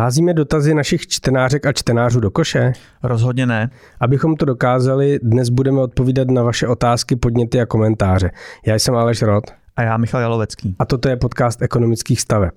[0.00, 2.72] Házíme dotazy našich čtenářek a čtenářů do koše?
[3.02, 3.70] Rozhodně ne.
[4.00, 8.30] Abychom to dokázali, dnes budeme odpovídat na vaše otázky, podněty a komentáře.
[8.66, 9.44] Já jsem Aleš Rod.
[9.76, 10.76] A já Michal Jalovecký.
[10.78, 12.52] A toto je podcast ekonomických staveb.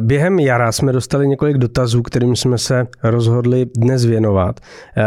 [0.00, 4.60] Během jara jsme dostali několik dotazů, kterým jsme se rozhodli dnes věnovat.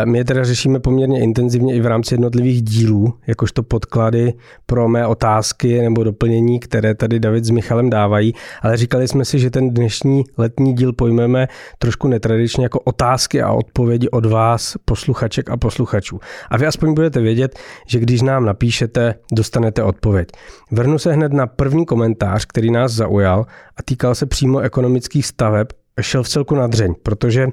[0.06, 4.34] My je teda řešíme poměrně intenzivně i v rámci jednotlivých dílů, jakožto podklady
[4.66, 9.40] pro mé otázky nebo doplnění, které tady David s Michalem dávají, ale říkali jsme si,
[9.40, 11.48] že ten dnešní letní díl pojmeme
[11.80, 16.20] trošku netradičně jako otázky a odpovědi od vás, posluchaček a posluchačů.
[16.50, 20.28] A vy aspoň budete vědět, že když nám napíšete, dostanete odpověď.
[20.72, 23.46] Vrhnu se hned na první komentář, který nás zaujal
[23.78, 25.68] a týkal se přímo ekonomických staveb
[26.02, 27.48] šel v celku na dřeň, protože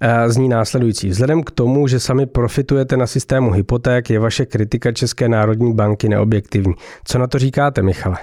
[0.00, 1.08] eh, zní následující.
[1.08, 6.08] Vzhledem k tomu, že sami profitujete na systému hypoték, je vaše kritika České národní banky
[6.08, 6.74] neobjektivní.
[7.04, 8.16] Co na to říkáte, Michale?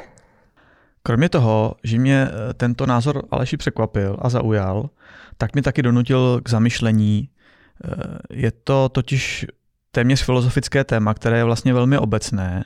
[1.03, 4.89] Kromě toho, že mě eh, tento názor Aleši překvapil a zaujal,
[5.37, 7.29] tak mi taky donutil k zamyšlení.
[7.29, 7.89] Eh,
[8.33, 9.45] je to totiž
[9.91, 12.65] téměř filozofické téma, které je vlastně velmi obecné.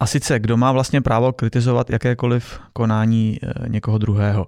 [0.00, 3.38] A sice, kdo má vlastně právo kritizovat jakékoliv konání
[3.68, 4.46] někoho druhého.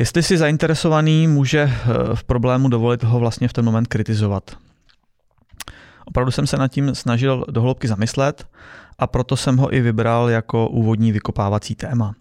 [0.00, 1.72] Jestli si zainteresovaný, může eh,
[2.14, 4.56] v problému dovolit ho vlastně v ten moment kritizovat.
[6.04, 8.46] Opravdu jsem se nad tím snažil dohloubky zamyslet
[8.98, 12.14] a proto jsem ho i vybral jako úvodní vykopávací téma.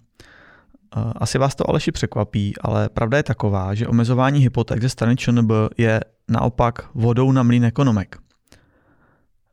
[0.98, 5.16] Eh, asi vás to Aleši překvapí, ale pravda je taková, že omezování hypoték ze strany
[5.16, 8.18] ČNB je naopak vodou na mlín ekonomek.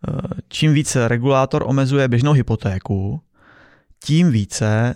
[0.09, 3.21] Eh, čím více regulátor omezuje běžnou hypotéku,
[4.05, 4.95] tím více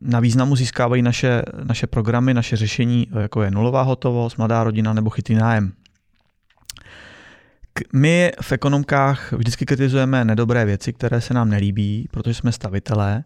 [0.00, 5.10] na významu získávají naše, naše programy, naše řešení, jako je nulová hotovost, mladá rodina nebo
[5.10, 5.72] chytrý nájem.
[7.92, 13.24] My v ekonomkách vždycky kritizujeme nedobré věci, které se nám nelíbí, protože jsme stavitelé,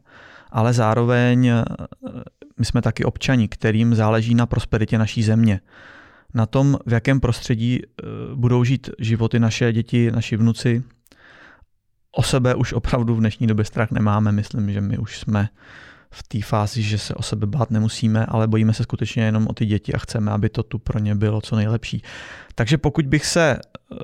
[0.53, 1.65] ale zároveň eh,
[2.59, 5.61] my jsme taky občani, kterým záleží na prosperitě naší země.
[6.35, 10.83] Na tom, v jakém prostředí eh, budou žít životy naše děti, naši vnuci.
[12.13, 15.49] O sebe už opravdu v dnešní době strach nemáme, myslím, že my už jsme
[16.15, 19.53] v té fázi, že se o sebe bát nemusíme, ale bojíme se skutečně jenom o
[19.53, 22.03] ty děti a chceme, aby to tu pro ně bylo co nejlepší.
[22.55, 23.97] Takže pokud bych se eh,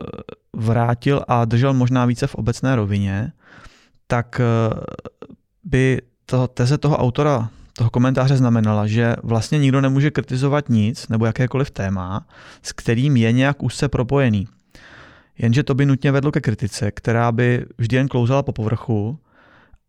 [0.57, 3.33] vrátil a držel možná více v obecné rovině,
[4.07, 4.75] tak eh,
[5.65, 11.27] by to, teze toho autora toho komentáře znamenala, že vlastně nikdo nemůže kritizovat nic nebo
[11.27, 12.27] jakékoliv téma,
[12.63, 14.49] s kterým je nějak úzce propojený.
[15.39, 19.19] Jenže to by nutně vedlo ke kritice, která by vždy jen klouzala po povrchu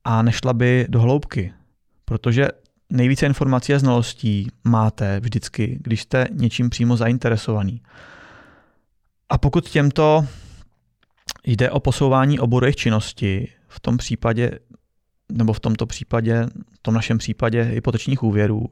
[0.04, 1.54] a nešla by do hloubky.
[2.12, 2.48] Protože
[2.90, 7.82] nejvíce informací a znalostí máte vždycky, když jste něčím přímo zainteresovaný.
[9.30, 10.26] A pokud těmto
[11.44, 14.60] jde o posouvání oboru jejich činnosti, v tom případě,
[15.32, 18.70] nebo v tomto případě, v tom našem případě hypotečních úvěrů,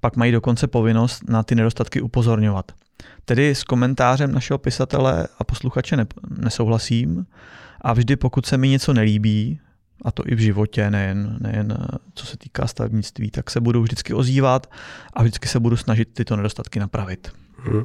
[0.00, 2.72] pak mají dokonce povinnost na ty nedostatky upozorňovat.
[3.24, 5.96] Tedy s komentářem našeho pisatele a posluchače
[6.38, 7.26] nesouhlasím
[7.80, 9.60] a vždy, pokud se mi něco nelíbí,
[10.04, 11.78] a to i v životě, nejen, nejen
[12.14, 14.66] co se týká stavebnictví, tak se budu vždycky ozývat
[15.12, 17.32] a vždycky se budu snažit tyto nedostatky napravit.
[17.56, 17.84] Hmm.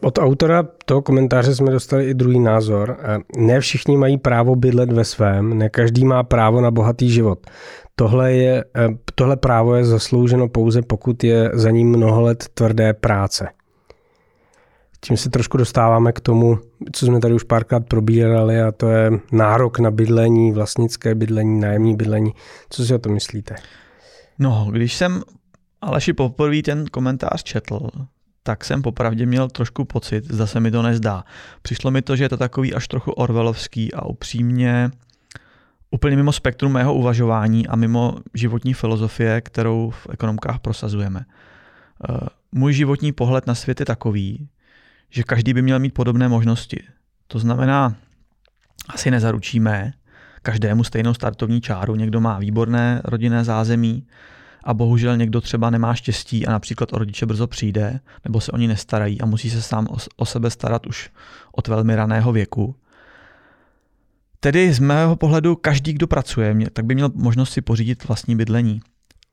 [0.00, 2.98] Od autora toho komentáře jsme dostali i druhý názor.
[3.02, 7.46] Eh, ne všichni mají právo bydlet ve svém, ne každý má právo na bohatý život.
[7.94, 12.92] Tohle, je, eh, tohle právo je zaslouženo pouze, pokud je za ním mnoho let tvrdé
[12.92, 13.48] práce.
[15.06, 16.58] Tím se trošku dostáváme k tomu,
[16.92, 21.96] co jsme tady už párkrát probírali, a to je nárok na bydlení, vlastnické bydlení, nájemní
[21.96, 22.32] bydlení.
[22.70, 23.56] Co si o to myslíte?
[24.38, 25.22] No, když jsem
[25.80, 27.88] Aleši poprvé ten komentář četl,
[28.42, 31.24] tak jsem popravdě měl trošku pocit, zda se mi to nezdá.
[31.62, 34.90] Přišlo mi to, že je to takový až trochu orvelovský a upřímně
[35.90, 41.24] úplně mimo spektrum mého uvažování a mimo životní filozofie, kterou v ekonomkách prosazujeme.
[42.10, 44.48] Eh, můj životní pohled na svět je takový,
[45.16, 46.82] že každý by měl mít podobné možnosti.
[47.26, 47.96] To znamená,
[48.88, 49.92] asi nezaručíme
[50.42, 51.94] každému stejnou startovní čáru.
[51.94, 54.06] Někdo má výborné rodinné zázemí
[54.64, 58.68] a bohužel někdo třeba nemá štěstí a například o rodiče brzo přijde nebo se oni
[58.68, 59.86] nestarají a musí se sám
[60.16, 61.10] o sebe starat už
[61.52, 62.74] od velmi raného věku.
[64.40, 68.80] Tedy z mého pohledu každý, kdo pracuje, tak by měl možnost si pořídit vlastní bydlení.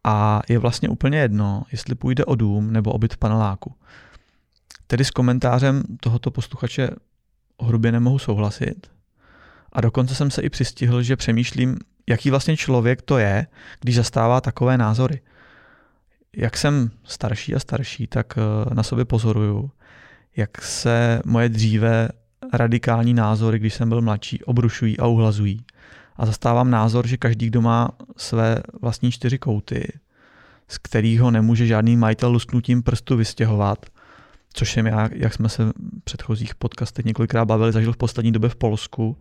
[0.03, 3.75] A je vlastně úplně jedno, jestli půjde o dům nebo o byt v paneláku.
[4.87, 6.89] Tedy s komentářem tohoto posluchače
[7.61, 8.87] hrubě nemohu souhlasit.
[9.73, 11.77] A dokonce jsem se i přistihl, že přemýšlím,
[12.09, 13.47] jaký vlastně člověk to je,
[13.79, 15.21] když zastává takové názory.
[16.35, 19.71] Jak jsem starší a starší, tak eh, na sobě pozoruju,
[20.35, 22.09] jak se moje dříve
[22.53, 25.65] radikální názory, když jsem byl mladší, obrušují a uhlazují.
[26.15, 29.99] A zastávám názor, že každý, kdo má své vlastní čtyři kouty,
[30.67, 33.85] z kterých ho nemůže žádný majitel lusknutím prstu vystěhovat,
[34.53, 35.71] což jsem já, jak jsme se v
[36.03, 39.17] předchozích podcastech několikrát bavili, zažil v poslední době v Polsku,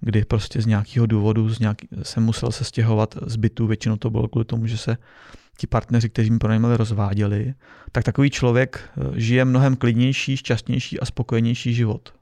[0.00, 4.10] kdy prostě z nějakého důvodu z nějaký, jsem musel se stěhovat z bytu, většinou to
[4.10, 4.96] bylo kvůli tomu, že se
[5.58, 7.54] ti partneři, kteří mi pronajímali, rozváděli,
[7.92, 12.14] tak takový člověk eh, žije mnohem klidnější, šťastnější a spokojenější život.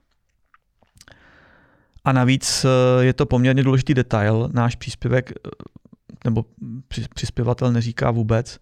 [2.05, 4.51] A navíc eh, je to poměrně důležitý detail.
[4.53, 5.51] Náš příspěvek, eh,
[6.25, 6.45] nebo
[7.15, 8.59] přispěvatel neříká vůbec,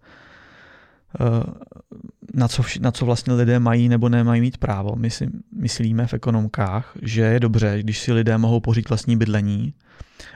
[2.33, 4.95] na co, na co vlastně lidé mají nebo nemají mít právo.
[4.95, 9.73] My si myslíme v ekonomkách, že je dobře, když si lidé mohou pořídit vlastní bydlení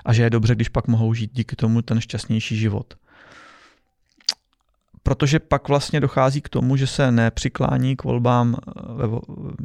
[0.06, 2.94] a že je dobře, když pak mohou žít díky tomu ten šťastnější život
[5.04, 9.08] protože pak vlastně dochází k tomu, že se nepřiklání k volbám eh, ve,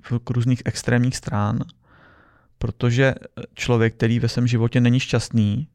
[0.03, 1.58] v různých extrémních strán,
[2.58, 3.14] protože
[3.55, 5.69] člověk, který ve svém životě není šťastný,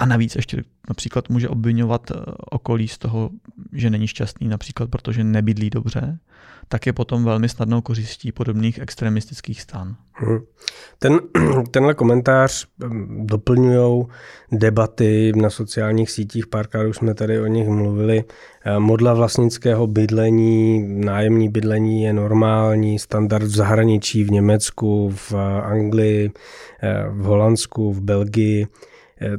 [0.00, 2.14] a navíc ještě například může obvinovat eh,
[2.50, 3.30] okolí z toho,
[3.72, 6.18] že není šťastný, například protože nebydlí dobře,
[6.68, 9.96] tak je potom velmi snadnou kořistí podobných extremistických stran.
[10.12, 10.38] Hmm.
[10.98, 11.20] Ten,
[11.70, 14.06] tenhle komentář hm, doplňují
[14.52, 18.24] debaty na sociálních sítích, párkrát už jsme tady o nich mluvili.
[18.64, 26.30] Eh, modla vlastnického bydlení, nájemní bydlení je normální, standard v zahraničí, v Německu, v Anglii,
[26.82, 28.66] eh, v Holandsku, v Belgii.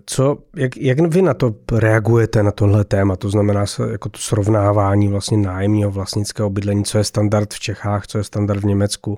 [0.06, 3.16] Co, jak, jak vy na to reagujete, na tohle téma?
[3.16, 8.18] To znamená jako to srovnávání vlastně nájemního vlastnického bydlení, co je standard v Čechách, co
[8.18, 9.18] je standard v Německu.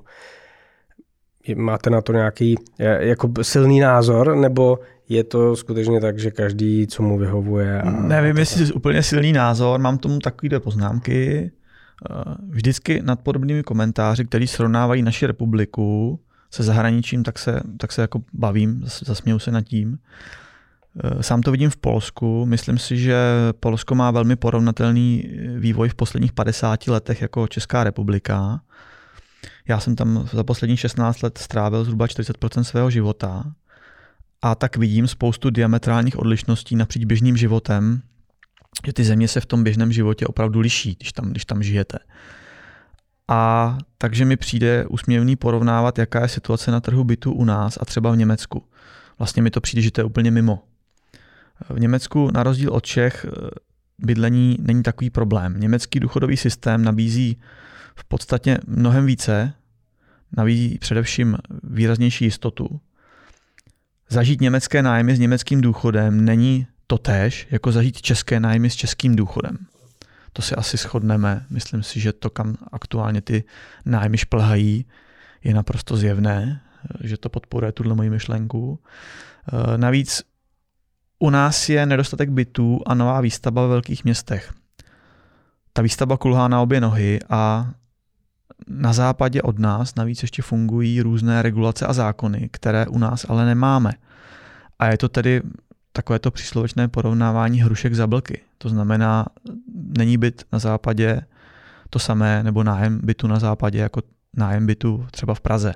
[1.54, 2.54] Máte na to nějaký
[2.98, 4.78] jako silný názor, nebo
[5.08, 7.82] je to skutečně tak, že každý, co mu vyhovuje?
[7.82, 7.90] A...
[7.90, 11.50] Nevím, jestli je úplně silný názor, mám tomu takové poznámky.
[12.48, 16.20] Vždycky nad podobnými komentáři, který srovnávají naši republiku
[16.50, 19.98] se zahraničím, tak se, tak se jako bavím, zasměju se nad tím.
[21.02, 22.46] Eh, sám to vidím v Polsku.
[22.46, 23.16] Myslím si, že
[23.60, 28.60] Polsko má velmi porovnatelný eh, vývoj v posledních 50 letech jako Česká republika.
[29.68, 33.52] Já jsem tam za posledních 16 let strávil zhruba 40% svého života
[34.42, 38.02] a tak vidím spoustu diametrálních odlišností napříč běžným životem,
[38.86, 41.98] že ty země se v tom běžném životě opravdu liší, když tam, když tam žijete.
[43.28, 47.84] A takže mi přijde úsměvný porovnávat, jaká je situace na trhu bytu u nás a
[47.84, 48.64] třeba v Německu.
[49.18, 50.62] Vlastně mi to přijde, že to je úplně mimo.
[51.68, 53.48] V Německu na rozdíl od Čech eh,
[53.98, 55.60] bydlení není takový problém.
[55.60, 57.40] Německý důchodový systém nabízí
[57.96, 59.52] v podstatě mnohem více,
[60.36, 62.80] nabízí především výraznější jistotu.
[64.08, 69.58] Zažít německé nájmy s německým důchodem není totéž, jako zažít české nájmy s českým důchodem.
[70.32, 71.46] To si asi shodneme.
[71.50, 73.44] Myslím si, že to, kam aktuálně ty
[73.84, 74.86] nájmy šplhají,
[75.44, 78.78] je naprosto zjevné, eh, že to podporuje tuhle moji myšlenku.
[79.48, 80.22] Eh, navíc
[81.24, 84.52] u nás je nedostatek bytů a nová výstavba ve velkých městech.
[85.72, 87.70] Ta výstavba kulhá na obě nohy a
[88.68, 93.46] na západě od nás navíc ještě fungují různé regulace a zákony, které u nás ale
[93.46, 93.92] nemáme.
[94.78, 95.42] A je to tedy
[95.92, 98.40] takové to příslovečné porovnávání hrušek za blky.
[98.58, 99.26] To znamená,
[99.98, 101.20] není byt na západě
[101.90, 104.02] to samé, nebo nájem bytu na západě jako
[104.36, 105.74] nájem bytu třeba v Praze.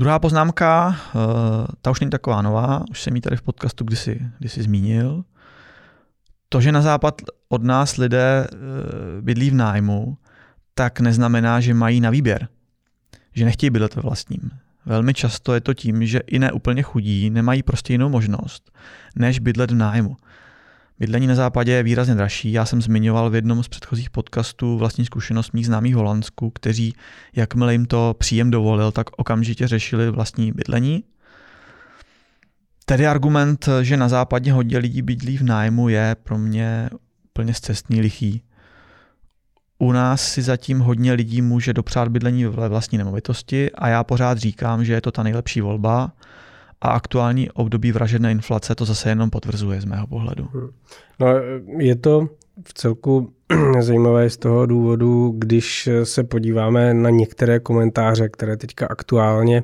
[0.00, 4.20] Druhá poznámka, eh, ta už není taková nová, už jsem ji tady v podcastu kdysi,
[4.38, 5.24] kdysi zmínil.
[6.48, 8.56] To, že na západ od nás lidé eh,
[9.20, 10.16] bydlí v nájmu,
[10.74, 12.48] tak neznamená, že mají na výběr.
[13.34, 14.50] Že nechtějí bydlet ve vlastním.
[14.86, 18.70] Velmi často je to tím, že i ne úplně chudí nemají prostě jinou možnost,
[19.16, 20.16] než bydlet v nájmu.
[21.00, 22.52] Bydlení na západě je výrazně dražší.
[22.52, 26.94] Já jsem zmiňoval v jednom z předchozích podcastů vlastní zkušenost mých známých Holandsku, kteří,
[27.36, 31.04] jakmile jim to příjem dovolil, tak okamžitě řešili vlastní bydlení.
[32.84, 36.90] Tedy argument, že na západě hodně lidí bydlí v nájmu, je pro mě
[37.32, 38.42] plně zcestný lichý.
[39.78, 44.38] U nás si zatím hodně lidí může dopřát bydlení ve vlastní nemovitosti a já pořád
[44.38, 46.12] říkám, že je to ta nejlepší volba
[46.80, 50.48] a aktuální období vražedné inflace to zase jenom potvrzuje z mého pohledu.
[50.52, 50.70] Hmm.
[51.20, 51.26] No,
[51.78, 52.28] je to
[52.64, 53.32] v celku
[53.80, 59.62] zajímavé z toho důvodu, když se podíváme na některé komentáře, které teďka aktuálně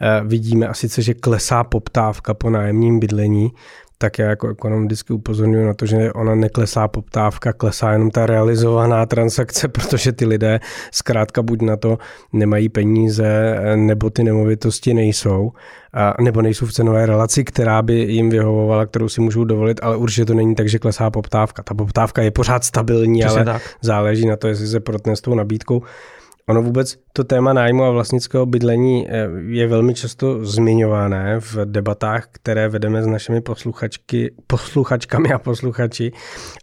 [0.00, 3.50] eh, vidíme, a sice, že klesá poptávka po nájemním bydlení,
[4.02, 8.26] tak já jako ekonom vždycky upozorňuji na to, že ona neklesá poptávka, klesá jenom ta
[8.26, 11.98] realizovaná transakce, protože ty lidé zkrátka buď na to
[12.32, 15.52] nemají peníze, nebo ty nemovitosti nejsou,
[15.92, 19.96] a, nebo nejsou v cenové relaci, která by jim vyhovovala, kterou si můžou dovolit, ale
[19.96, 21.62] určitě to není tak, že klesá poptávka.
[21.62, 23.62] Ta poptávka je pořád stabilní, Přesně ale tak.
[23.80, 25.82] záleží na to, jestli se protne s tou nabídkou.
[26.48, 32.28] Ono vůbec to téma nájmu a vlastnického bydlení eh, je velmi často zmiňované v debatách,
[32.32, 36.12] které vedeme s našimi posluchačky, posluchačkami a posluchači.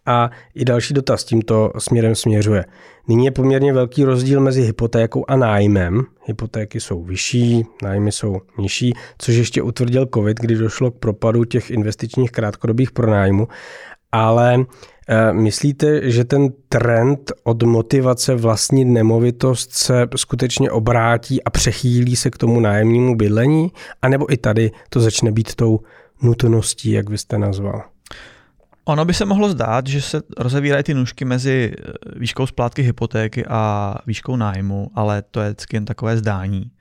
[0.05, 2.65] A i další dotaz tímto směrem směřuje.
[3.07, 6.03] Nyní je poměrně velký rozdíl mezi hypotékou a nájmem.
[6.25, 11.71] Hypotéky jsou vyšší, nájmy jsou nižší, což ještě utvrdil COVID, kdy došlo k propadu těch
[11.71, 13.47] investičních krátkodobých pronájmů.
[14.11, 14.65] Ale
[15.09, 22.29] Eh, myslíte, že ten trend od motivace vlastnit nemovitost se skutečně obrátí a přechýlí se
[22.29, 23.71] k tomu nájemnímu bydlení?
[24.01, 25.79] A nebo i tady to začne být tou
[26.21, 27.83] nutností, jak vy jste nazval?
[28.85, 33.45] Ono by se mohlo zdát, že se rozevírají ty nůžky mezi eh, výškou splátky hypotéky
[33.45, 36.71] a výškou nájmu, ale to je vždycky jen takové zdání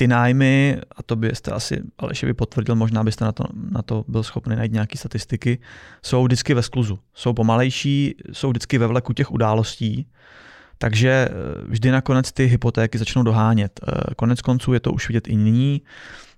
[0.00, 4.04] ty nájmy, a to byste asi Aleši by potvrdil, možná byste na to, na to
[4.08, 5.58] byl schopný najít nějaké statistiky,
[6.02, 6.98] jsou vždycky ve skluzu.
[7.14, 10.06] Jsou pomalejší, jsou vždycky ve vleku těch událostí,
[10.78, 11.32] takže eh,
[11.68, 13.80] vždy nakonec ty hypotéky začnou dohánět.
[13.82, 15.82] Eh, konec konců je to už vidět i nyní.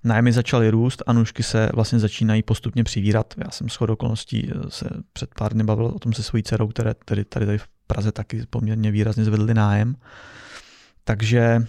[0.04, 3.34] Nájmy začaly růst a nůžky se vlastně začínají postupně přivírat.
[3.44, 6.68] Já jsem shodou okolností eh, se před pár dny bavil o tom se svojí dcerou,
[6.68, 9.94] které tady, tady, tady v Praze taky poměrně výrazně zvedly nájem.
[11.04, 11.66] Takže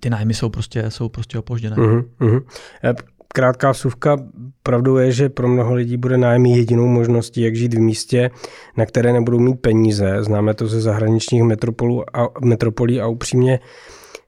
[0.00, 1.76] ty nájmy jsou prostě, jsou prostě opožděné.
[1.76, 2.42] Uh-huh, uh-huh.
[3.34, 4.16] Krátká vsuvka.
[4.62, 8.30] Pravdou je, že pro mnoho lidí bude nájem jedinou možností, jak žít v místě,
[8.76, 10.16] na které nebudou mít peníze.
[10.24, 13.60] Známe to ze zahraničních metropolů a, metropolí a upřímně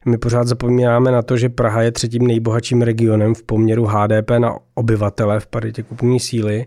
[0.05, 4.55] my pořád zapomínáme na to, že Praha je třetím nejbohatším regionem v poměru HDP na
[4.75, 6.65] obyvatele v paritě kupní síly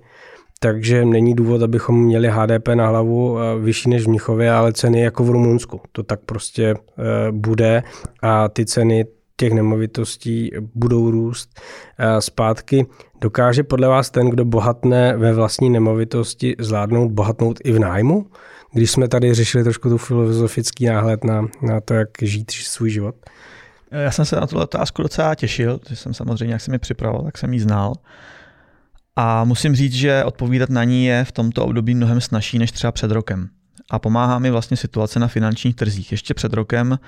[0.65, 5.01] takže není důvod, abychom měli HDP na hlavu eh, vyšší než v Mnichově, ale ceny
[5.01, 5.81] jako v Rumunsku.
[5.93, 7.83] To tak prostě eh, bude
[8.23, 9.07] a ty ceny
[9.37, 11.61] těch nemovitostí budou růst
[11.99, 12.87] eh, zpátky.
[13.21, 18.27] Dokáže podle vás ten, kdo bohatne ve vlastní nemovitosti, zvládnout bohatnout i v nájmu?
[18.73, 23.15] Když jsme tady řešili trošku tu filozofický náhled na, na to, jak žít svůj život.
[23.91, 27.25] Já jsem se na tu otázku docela těšil, že jsem samozřejmě, jak jsem ji připravoval,
[27.25, 27.95] tak jsem ji znal.
[29.17, 32.93] A musím říct, že odpovídat na ní je v tomto období mnohem snažší než třeba
[32.93, 33.49] před rokem.
[33.91, 36.13] A pomáhá mi vlastně situace na finančních trzích.
[36.13, 36.99] Ještě před rokem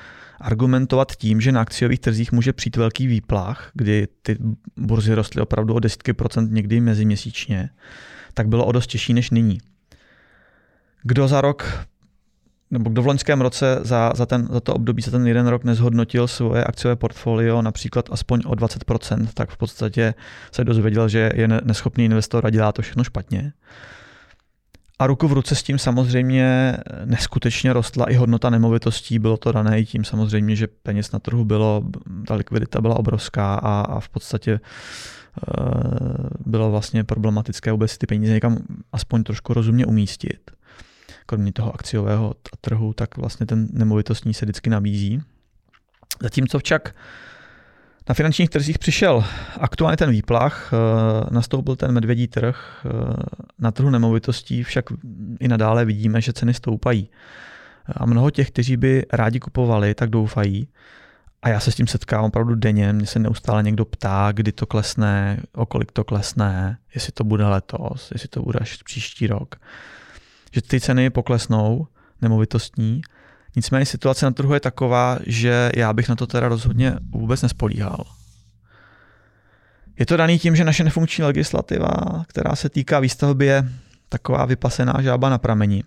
[0.40, 4.38] argumentovat tím, že na akciových trzích může přijít velký výplach, kdy ty
[4.76, 7.70] burzy rostly opravdu o desítky procent někdy meziměsíčně,
[8.34, 9.58] tak bylo o dost těžší než nyní.
[11.02, 11.86] Kdo za rok
[12.78, 15.64] nebo kdo v loňském roce za, za, ten, za to období, za ten jeden rok
[15.64, 20.14] nezhodnotil svoje akciové portfolio například aspoň o 20%, tak v podstatě
[20.52, 23.52] se dozvěděl, že je neschopný investor a dělá to všechno špatně.
[24.98, 29.18] A ruku v ruce s tím samozřejmě neskutečně rostla i hodnota nemovitostí.
[29.18, 31.82] Bylo to dané i tím samozřejmě, že peněz na trhu bylo,
[32.26, 38.32] ta likvidita byla obrovská a, a v podstatě uh, bylo vlastně problematické vůbec ty peníze
[38.32, 38.58] někam
[38.92, 40.50] aspoň trošku rozumně umístit
[41.26, 45.22] kromě toho akciového trhu, tak vlastně ten nemovitostní se vždycky nabízí.
[46.22, 46.94] Zatímco však
[48.08, 49.24] na finančních trzích přišel
[49.60, 52.90] aktuálně ten výplach, eh, nastoupil ten medvědí trh, eh,
[53.58, 54.84] na trhu nemovitostí však
[55.40, 57.10] i nadále vidíme, že ceny stoupají.
[57.86, 60.68] A mnoho těch, kteří by rádi kupovali, tak doufají.
[61.42, 64.66] A já se s tím setkávám opravdu denně, mě se neustále někdo ptá, kdy to
[64.66, 69.56] klesne, o kolik to klesne, jestli to bude letos, jestli to bude až příští rok
[70.52, 71.86] že ty ceny poklesnou
[72.22, 73.00] nemovitostní.
[73.56, 78.04] Nicméně situace na trhu je taková, že já bych na to teda rozhodně vůbec nespolíhal.
[79.98, 83.68] Je to daný tím, že naše nefunkční legislativa, která se týká výstavby, je
[84.08, 85.84] taková vypasená žába na pramení.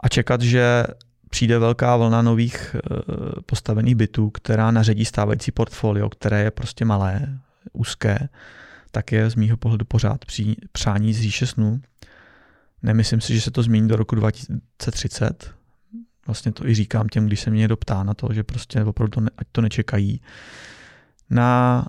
[0.00, 0.84] A čekat, že
[1.30, 2.80] přijde velká vlna nových eh,
[3.46, 7.38] postavených bytů, která naředí stávající portfolio, které je prostě malé,
[7.72, 8.28] úzké,
[8.90, 10.24] tak je z mýho pohledu pořád
[10.72, 11.80] přání z říše snů.
[12.82, 15.54] Nemyslím si, že se to změní do roku 2030.
[16.26, 19.10] Vlastně to i říkám těm, když se mě někdo ptá na to, že prostě opravdu
[19.10, 20.20] to ne, ať to nečekají.
[21.30, 21.86] Na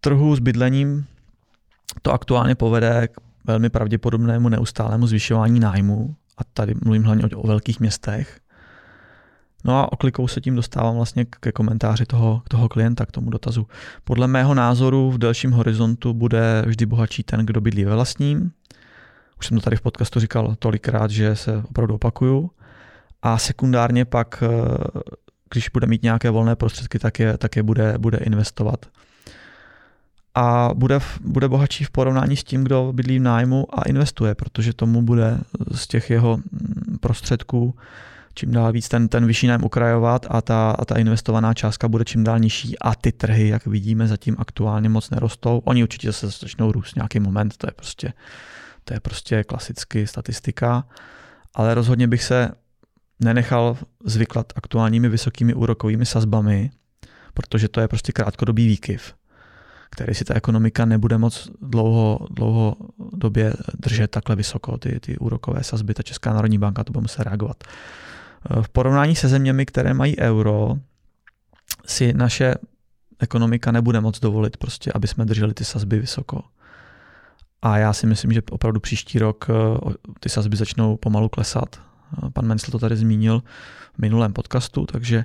[0.00, 1.06] trhu s bydlením
[2.02, 7.46] to aktuálně povede k velmi pravděpodobnému neustálému zvyšování nájmu a tady mluvím hlavně o, o
[7.46, 8.40] velkých městech.
[9.64, 13.66] No a oklikou se tím dostávám vlastně ke komentáři toho, toho klienta, k tomu dotazu.
[14.04, 18.52] Podle mého názoru v delším horizontu bude vždy bohatší ten, kdo bydlí ve vlastním,
[19.42, 22.50] už jsem to tady v podcastu říkal tolikrát, že se opravdu opakuju.
[23.22, 25.00] A sekundárně pak, eh,
[25.52, 28.86] když bude mít nějaké volné prostředky, tak je, tak je bude, bude investovat.
[30.34, 34.72] A bude, bude bohatší v porovnání s tím, kdo bydlí v nájmu a investuje, protože
[34.72, 35.38] tomu bude
[35.74, 37.74] z těch jeho mm, prostředků
[38.34, 42.04] čím dál víc ten, ten vyšší nájem ukrajovat a ta, a ta investovaná částka bude
[42.04, 45.62] čím dál nižší a ty trhy, jak vidíme, zatím aktuálně moc nerostou.
[45.64, 48.12] Oni určitě se začnou růst nějaký moment, to je prostě
[48.84, 50.84] to je prostě klasicky statistika,
[51.54, 52.50] ale rozhodně bych se
[53.20, 56.70] nenechal zvyklat aktuálními vysokými úrokovými sazbami,
[57.34, 59.14] protože to je prostě krátkodobý výkyv,
[59.90, 62.76] který si ta ekonomika nebude moc dlouho, dlouho
[63.12, 67.22] době držet takhle vysoko, ty, ty úrokové sazby, ta Česká národní banka to bude muset
[67.22, 67.64] reagovat.
[68.62, 70.76] V porovnání se zeměmi, které mají euro,
[71.86, 72.54] si naše
[73.18, 76.42] ekonomika nebude moc dovolit, prostě, aby jsme drželi ty sazby vysoko.
[77.62, 81.80] A já si myslím, že opravdu příští rok eh, ty sazby začnou pomalu klesat.
[82.26, 83.42] Eh, pan Mencel to tady zmínil
[83.94, 85.24] v minulém podcastu, takže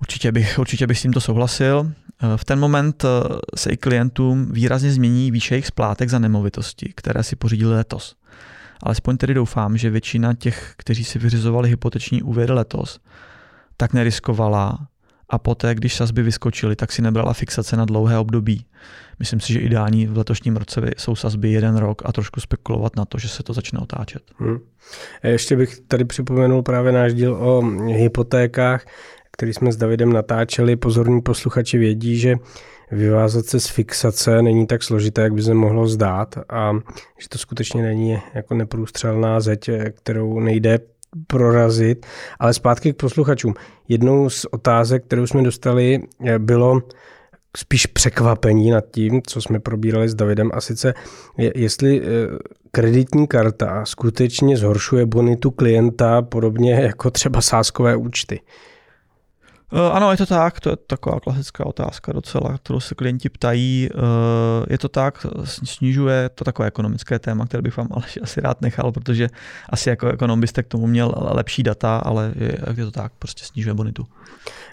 [0.00, 1.92] určitě bych, určitě bych s tímto souhlasil.
[2.22, 3.04] Eh, v ten moment
[3.56, 8.16] se i klientům výrazně změní výše jejich splátek za nemovitosti, které si pořídili letos.
[8.82, 13.00] Alespoň tedy doufám, že většina těch, kteří si vyřizovali hypoteční úvěry letos,
[13.76, 14.78] tak neriskovala
[15.30, 18.64] a poté, když sazby vyskočily, tak si nebrala fixace na dlouhé období.
[19.18, 23.04] Myslím si, že ideální v letošním roce jsou sazby jeden rok a trošku spekulovat na
[23.04, 24.22] to, že se to začne otáčet.
[24.36, 24.58] Hmm.
[25.22, 28.86] Ještě bych tady připomenul právě náš díl o hypotékách,
[29.32, 30.76] který jsme s Davidem natáčeli.
[30.76, 32.36] Pozorní posluchači vědí, že
[32.90, 36.72] vyvázat se z fixace není tak složité, jak by se mohlo zdát a
[37.18, 40.78] že to skutečně není jako neprůstřelná zeď, kterou nejde
[41.26, 42.06] prorazit.
[42.38, 43.54] Ale zpátky k posluchačům.
[43.88, 46.02] Jednou z otázek, kterou jsme dostali,
[46.38, 46.82] bylo
[47.56, 50.94] spíš překvapení nad tím, co jsme probírali s Davidem, a sice
[51.54, 52.04] jestli eh,
[52.70, 58.40] kreditní karta skutečně zhoršuje bonitu klienta podobně jako třeba sáskové účty.
[59.72, 63.88] Eh, ano, je to tak, to je taková klasická otázka docela, kterou se klienti ptají.
[63.92, 63.96] Eh,
[64.70, 68.92] je to tak, snižuje to takové ekonomické téma, které bych vám ale asi rád nechal,
[68.92, 69.28] protože
[69.68, 72.32] asi jako ekonom byste k tomu měl lepší data, ale
[72.76, 74.06] je, to tak, prostě snižuje bonitu.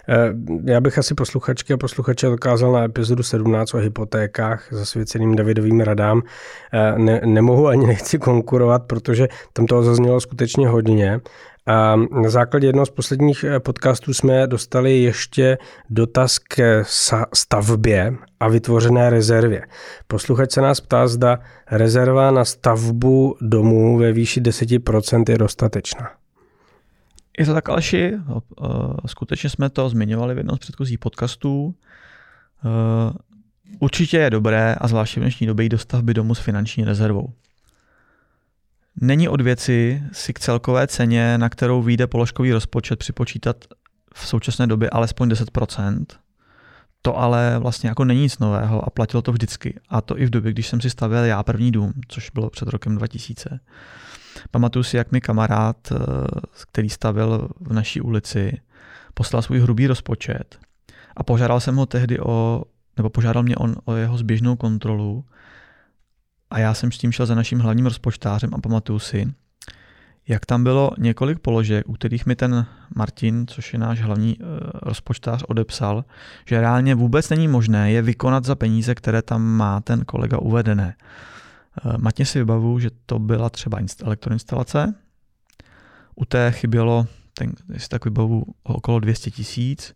[0.08, 5.80] Eh, já bych asi posluchačky a posluchače dokázal na epizodu 17 o hypotékách zasvěceným Davidovým
[5.80, 6.22] radám.
[6.96, 11.20] Ne, nemohu ani nechci konkurovat, protože tam toho zaznělo skutečně hodně.
[11.68, 15.58] A na základě jednoho z posledních eh, podcastů jsme dostali ještě
[15.90, 16.84] dotaz k
[17.34, 19.66] stavbě a vytvořené rezervě.
[20.06, 21.38] Posluchač se nás ptá, zda
[21.70, 26.10] rezerva na stavbu domů ve výši 10% je dostatečná.
[27.38, 28.12] Je to tak, Aleši.
[28.14, 28.66] Eh,
[29.06, 31.74] skutečně jsme to zmiňovali v jednom z předchozích podcastů.
[32.64, 33.12] Eh,
[33.78, 37.32] určitě je dobré, a zvláště v dnešní době, jít do stavby domu s finanční rezervou.
[39.00, 43.56] Není od věci si k celkové ceně, na kterou vyjde položkový rozpočet, připočítat
[44.14, 46.04] v současné době alespoň 10%.
[47.02, 49.80] To ale vlastně jako není nic nového a platilo to vždycky.
[49.88, 52.68] A to i v době, když jsem si stavěl já první dům, což bylo před
[52.68, 53.60] rokem 2000.
[54.50, 55.96] Pamatuju si, jak mi kamarád, eh,
[56.70, 58.60] který stavil v naší ulici,
[59.14, 60.58] poslal svůj hrubý rozpočet
[61.16, 62.64] a požádal jsem ho tehdy o,
[62.96, 65.24] nebo požádal mě on o jeho zběžnou kontrolu
[66.50, 69.32] a já jsem s tím šel za naším hlavním rozpočtářem a pamatuju si,
[70.28, 74.46] jak tam bylo několik položek, u kterých mi ten Martin, což je náš hlavní uh,
[74.82, 76.04] rozpočtář, odepsal,
[76.46, 80.96] že reálně vůbec není možné je vykonat za peníze, které tam má ten kolega uvedené.
[81.84, 84.94] Uh, Matně si vybavu, že to byla třeba elektroinstalace,
[86.14, 89.94] u té chybělo, ten, jestli tak vybavu, okolo 200 tisíc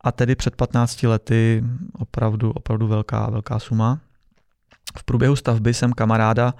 [0.00, 4.00] a tedy před 15 lety opravdu, opravdu velká, velká suma.
[4.98, 6.54] V průběhu stavby jsem kamaráda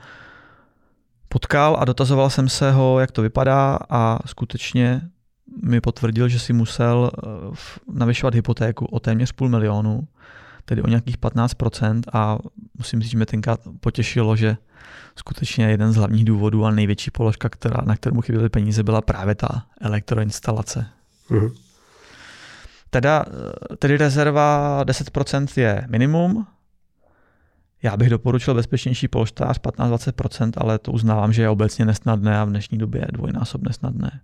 [1.29, 5.11] potkal a dotazoval jsem se ho, jak to vypadá a skutečně
[5.63, 7.29] mi potvrdil, že si musel eh,
[7.93, 10.09] navyšovat hypotéku o téměř půl milionu,
[10.65, 12.39] tedy o nějakých 15% a
[12.79, 14.57] musím říct, že mě tenkrát potěšilo, že
[15.17, 19.03] skutečně jeden z hlavních důvodů a největší položka, která, na kterou mu chyběly peníze, byla
[19.03, 20.87] právě ta elektroinstalace.
[21.31, 21.53] Mm-hmm.
[22.91, 23.25] Teda,
[23.73, 26.47] eh, tedy rezerva 10% je minimum,
[27.85, 32.49] já bych doporučil bezpečnější polštář 15-20%, ale to uznávám, že je obecně nesnadné a v
[32.49, 34.21] dnešní době je dvojnásob nesnadné.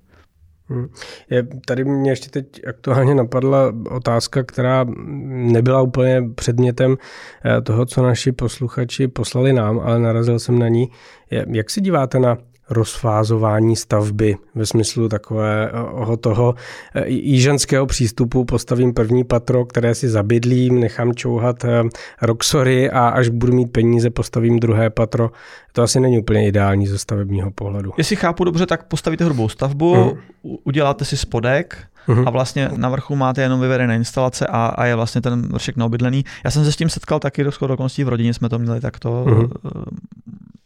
[0.69, 0.89] Hmm.
[1.31, 4.87] Je, tady mě ještě teď aktuálně napadla otázka, která
[5.27, 6.97] nebyla úplně předmětem
[7.45, 10.91] eh, toho, co naši posluchači poslali nám, ale narazil jsem na ní.
[11.31, 12.39] Jak se díváte na
[12.71, 16.55] rozfázování stavby ve smyslu takového toho
[16.95, 18.45] eh, jižanského přístupu.
[18.45, 21.83] Postavím první patro, které si zabydlím, nechám čouhat eh,
[22.23, 25.31] roxory a až budu mít peníze, postavím druhé patro.
[25.73, 27.93] To asi není úplně ideální ze stavebního pohledu.
[27.99, 30.17] Jestli chápu dobře, tak postavíte hrubou stavbu, uh-huh.
[30.65, 31.79] uděláte si spodek,
[32.09, 32.25] uh-huh.
[32.27, 36.25] a vlastně na vrchu máte jenom vyvedené instalace a, a je vlastně ten vršek neobydlený.
[36.45, 39.25] Já jsem se s tím setkal taky do okolností v rodině, jsme to měli takto.
[39.27, 39.49] Uh-huh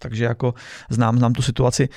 [0.04, 0.54] takže jako
[0.90, 1.88] znám, znám tu situaci.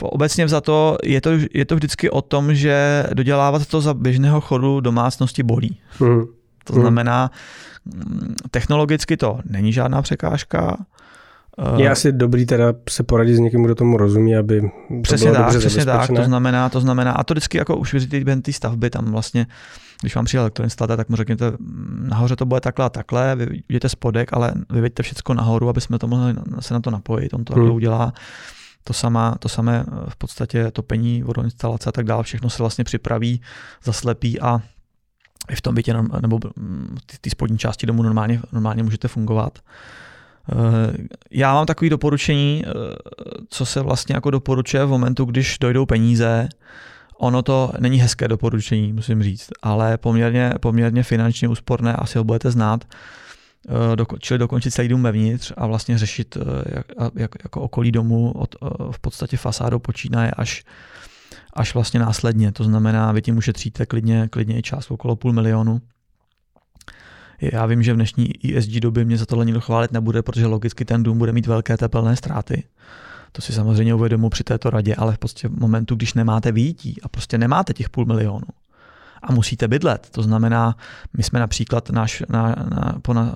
[0.00, 4.40] Obecně za to je, to je to vždycky o tom, že dodělávat to za běžného
[4.40, 5.78] chodu domácnosti bolí.
[5.98, 6.24] Hmm.
[6.64, 7.30] To znamená,
[7.84, 10.76] mm, technologicky to není žádná překážka,
[11.76, 14.68] Je asi dobrý teda se poradit s někým, kdo tomu rozumí, aby to
[15.02, 17.92] přesně bylo tak, dobře přesně tak, to znamená, to znamená, a to vždycky jako už
[17.92, 19.46] věříte během té stavby, tam vlastně,
[20.02, 23.46] když vám přijde elektroinstalatér, tak mu řekněte, "Mm, nahoře to bude takhle a takhle, vy
[23.46, 27.44] vidíte spodek, ale vyveďte všechno nahoru, aby jsme to mohli se na to napojit, on
[27.44, 27.62] to Hmm.
[27.62, 28.12] takhle udělá.
[28.84, 32.84] To, sama, to samé eh, v podstatě topení, vodoinstalace a tak dále, všechno se vlastně
[32.84, 33.40] připraví,
[33.84, 34.60] zaslepí a
[35.50, 39.58] i v tom bytě nebo mm, ty, ty spodní části domu normálně, normálně můžete fungovat.
[40.52, 40.96] Eh,
[41.30, 42.70] Já mám takové doporučení, eh,
[43.48, 46.48] co se vlastně jako doporučuje v momentu, když dojdou peníze.
[47.22, 52.50] Ono to není hezké doporučení, musím říct, ale poměrně, poměrně finančně úsporné, asi ho budete
[52.50, 52.84] znát.
[53.68, 56.40] Eh, doko- Čili dokončit celý dům vevnitř a vlastně řešit eh,
[56.76, 60.64] jak, jak, jako okolí domu od eh, v podstatě fasádou počínaje až,
[61.54, 62.52] až vlastně následně.
[62.52, 65.80] To znamená, vy tím ušetříte klidně, klidně i část okolo půl milionu.
[67.40, 70.84] Já vím, že v dnešní ESG době mě za tohle nikdo chválit nebude, protože logicky
[70.84, 72.62] ten dům bude mít velké tepelné ztráty.
[73.32, 77.02] To si samozřejmě uvědomu při této radě, ale v podstatě v momentu, když nemáte výjití
[77.02, 78.46] a prostě nemáte těch půl milionu
[79.22, 80.76] a musíte bydlet, to znamená,
[81.16, 83.32] my jsme například náš, na, na, po na, uh,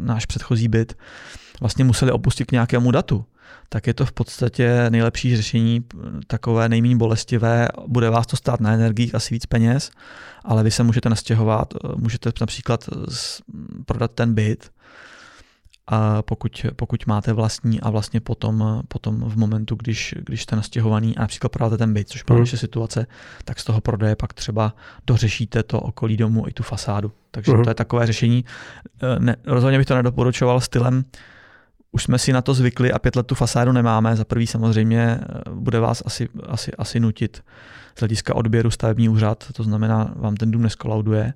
[0.00, 0.94] náš předchozí byt
[1.60, 3.24] vlastně museli opustit k nějakému datu,
[3.68, 5.84] tak je to v podstatě nejlepší řešení,
[6.26, 9.90] takové nejméně bolestivé, bude vás to stát na energiích asi víc peněz,
[10.44, 12.88] ale vy se můžete nastěhovat, můžete například
[13.86, 14.70] prodat ten byt,
[15.86, 21.16] a pokud, pokud máte vlastní a vlastně potom, potom v momentu, když, když jste nastěhovaný
[21.16, 22.42] a například prodáte ten byt, což byla Hmm.
[22.42, 23.06] naše situace,
[23.44, 24.74] tak z toho prodeje pak třeba
[25.06, 27.12] dořešíte to okolí domu i tu fasádu.
[27.30, 27.64] Takže Mhm.
[27.64, 28.44] to je takové řešení.
[29.02, 31.04] Eh, Ne, rozhodně bych to nedoporučoval stylem,
[31.92, 34.16] už jsme si na to zvykli a pět let tu fasádu nemáme.
[34.16, 37.42] Za prvý samozřejmě eh, bude vás asi, asi, asi nutit
[37.96, 41.32] z hlediska odběru stavební úřad, to znamená, vám ten dům neskolauduje.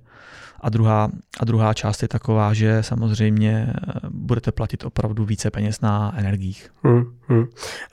[0.63, 1.09] A druhá,
[1.39, 3.99] a druhá část je taková, že samozřejmě eh,
[4.31, 6.69] budete platit opravdu více peněz na energiích.
[6.83, 7.45] Hmm, hmm.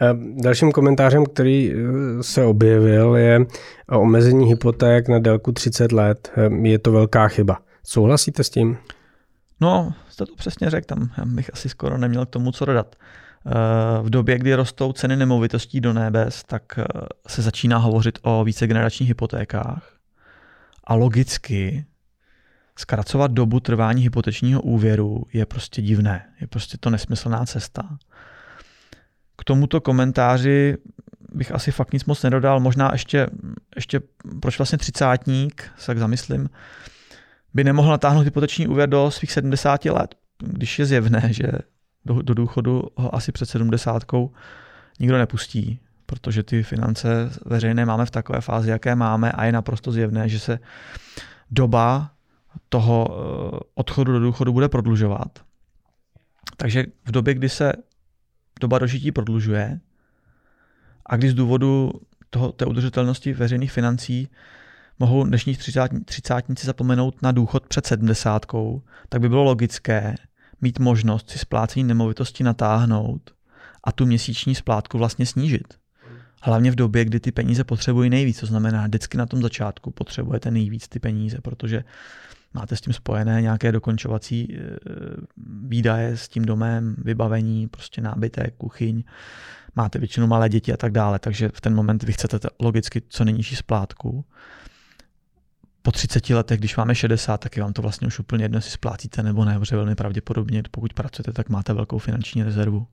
[0.03, 1.77] Eh, Dalším komentářem, který eh,
[2.23, 3.47] se objevil, je
[3.89, 6.33] omezení hypoték na délku 30 let.
[6.37, 7.59] Eh, Je to velká chyba.
[7.85, 8.79] Souhlasíte s tím?
[9.61, 12.97] No, jste to přesně řekl, tam já bych asi skoro neměl k tomu co dodat.
[14.03, 16.63] V době, kdy rostou ceny nemovitostí do nebes, tak
[17.27, 19.93] se začíná hovořit o vícegeneračních hypotékách.
[20.85, 21.85] A logicky
[22.79, 26.27] zkracovat dobu trvání hypotečního úvěru je prostě divné.
[26.41, 27.99] Je prostě to nesmyslná cesta.
[29.37, 30.77] K tomuto komentáři
[31.33, 32.61] bych asi fakt nic moc nedodal.
[32.61, 33.27] Možná ještě,
[33.77, 34.01] ještě
[34.41, 36.51] proč vlastně třicátník, se tak zamyslím,
[37.55, 41.49] by nemohl natáhnout hypoteční úvěr do svých 70 let, když je zjevné, že
[42.05, 44.03] do, do důchodu ho asi před 70
[45.01, 49.93] nikdo nepustí, protože ty finance veřejné máme v takové fázi, jaké máme a je naprosto
[49.93, 50.59] zjevné, že se
[51.51, 52.11] doba
[52.69, 55.39] toho eh, odchodu do důchodu bude prodlužovat.
[56.57, 57.73] Takže v době, kdy se
[58.61, 59.81] doba dožití prodlužuje
[61.07, 61.91] a kdy z důvodu
[62.31, 64.29] toho, té udržitelnosti veřejných financí
[64.99, 65.57] mohou dnešní
[66.05, 70.15] třicátníci zapomenout na důchod před sedmdesátkou, tak by bylo logické
[70.61, 73.31] mít možnost si splácení nemovitosti natáhnout
[73.85, 75.75] a tu měsíční splátku vlastně snížit.
[76.43, 80.51] Hlavně v době, kdy ty peníze potřebují nejvíc, to znamená, vždycky na tom začátku potřebujete
[80.51, 81.85] nejvíc ty peníze, protože
[82.55, 84.61] máte s tím spojené nějaké dokončovací e,
[85.63, 89.05] výdaje s tím domem, vybavení, prostě nábytek, kuchyň,
[89.75, 93.25] máte většinou malé děti a tak dále, takže v ten moment vy chcete logicky co
[93.25, 94.25] nejnižší splátku.
[95.83, 98.71] Po 30 letech, když máme 60, tak je vám to vlastně už úplně jedno, jestli
[98.71, 102.87] splácíte nebo ne, protože velmi pravděpodobně, pokud pracujete, tak máte velkou finanční rezervu.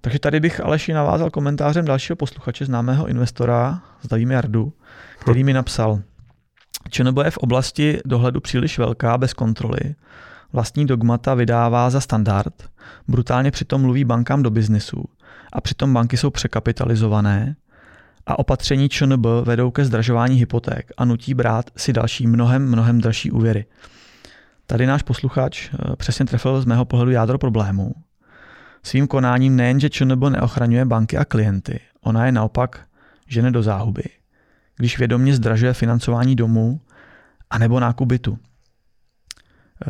[0.00, 4.72] Takže tady bych Aleši navázal komentářem dalšího posluchače, známého investora, zdravíme Jardu,
[5.18, 6.02] který mi napsal,
[6.90, 9.94] ČNB je v oblasti dohledu příliš velká, bez kontroly.
[10.52, 12.54] Vlastní dogmata vydává za standard,
[13.08, 15.04] brutálně přitom mluví bankám do biznesu
[15.52, 17.56] a přitom banky jsou překapitalizované
[18.26, 23.30] a opatření ČNB vedou ke zdražování hypoték a nutí brát si další mnohem, mnohem další
[23.30, 23.66] úvěry.
[24.66, 27.94] Tady náš posluchač eh, přesně trefil z mého pohledu jádro problému.
[28.82, 32.80] Svým konáním nejenže ČNB neochraňuje banky a klienty, ona je naopak
[33.26, 34.02] žene do záhuby,
[34.78, 36.80] když vědomě zdražuje financování domů
[37.50, 38.38] a nebo nákup bytu.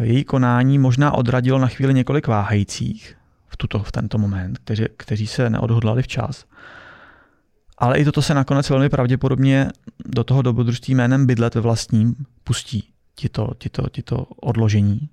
[0.00, 3.16] Její konání možná odradilo na chvíli několik váhajících
[3.48, 6.44] v, tuto, v tento moment, kteří, kteří se neodhodlali včas.
[7.78, 9.68] Ale i toto se nakonec velmi pravděpodobně
[10.06, 15.08] do toho dobrodružství jménem bydlet ve vlastním pustí tito, tito, tito odložení.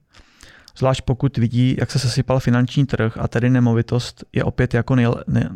[0.78, 5.24] Zvlášť pokud vidí, jak se sesypal finanční trh a tedy nemovitost je opět jako, nejle,
[5.28, 5.50] ne,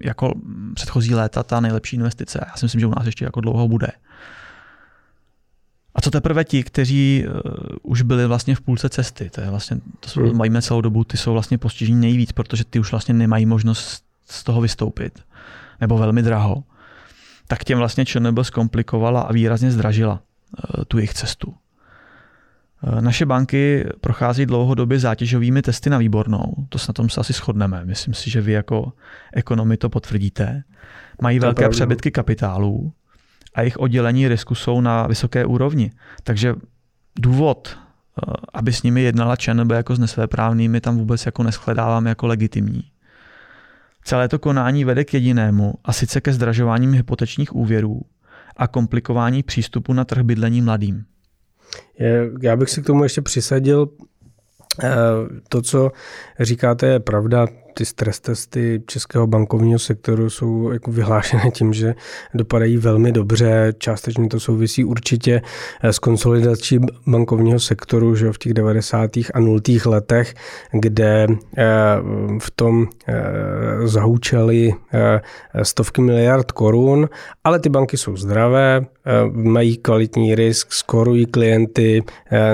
[0.00, 0.34] jako
[0.74, 2.44] předchozí léta ta nejlepší investice.
[2.48, 3.88] Já si myslím, že u nás ještě jako dlouho bude.
[5.94, 7.34] A co teprve ti, kteří uh,
[7.82, 10.36] už byli vlastně v půlce cesty, to je vlastně, to jsou, hmm.
[10.36, 14.44] mají celou dobu, ty jsou vlastně postižení nejvíc, protože ty už vlastně nemají možnost z
[14.44, 15.20] toho vystoupit,
[15.80, 16.64] nebo velmi draho,
[17.46, 21.54] tak těm vlastně ČNB zkomplikovala a výrazně zdražila uh, tu jejich cestu.
[22.82, 27.32] Uh, naše banky prochází dlouhodobě zátěžovými testy na výbornou, to se na tom se asi
[27.32, 28.92] shodneme, myslím si, že vy jako
[29.32, 30.62] ekonomi to potvrdíte.
[31.22, 32.92] Mají to velké přebytky kapitálů,
[33.54, 35.90] a jejich oddělení risku jsou na vysoké úrovni.
[36.22, 36.54] Takže
[37.18, 42.26] důvod, eh, aby s nimi jednala ČNB jako s nesvéprávnými, tam vůbec jako neschledávám jako
[42.26, 42.82] legitimní.
[44.04, 48.00] Celé to konání vede k jedinému, a sice ke zdražováním hypotečních úvěrů
[48.56, 51.04] a komplikování přístupu na trh bydlení mladým.
[52.42, 53.88] Já bych si k tomu ještě přisadil
[55.48, 55.92] to, co
[56.40, 61.94] říkáte, je pravda ty stres testy českého bankovního sektoru jsou jako vyhlášené tím, že
[62.34, 63.72] dopadají velmi dobře.
[63.78, 65.42] Částečně to souvisí určitě
[65.82, 69.10] eh, s konsolidací bankovního sektoru že v těch 90.
[69.34, 69.60] a 0.
[69.86, 70.34] letech,
[70.72, 71.64] kde eh,
[72.38, 73.14] v tom eh,
[73.84, 74.74] zahučely
[75.62, 77.08] stovky miliard korun,
[77.44, 78.86] ale ty banky jsou zdravé,
[79.32, 82.02] mají kvalitní risk, skorují klienty,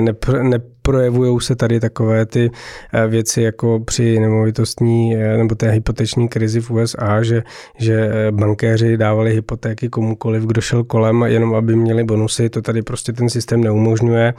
[0.00, 2.50] nepr- projevují se tady takové ty
[2.92, 7.42] eh, věci jako při nemovitostní eh, nebo té hypoteční krizi v USA, že,
[7.78, 12.48] že eh, bankéři dávali hypotéky komukoliv, kdo šel kolem, jenom aby měli bonusy.
[12.48, 14.34] To tady prostě ten systém neumožňuje.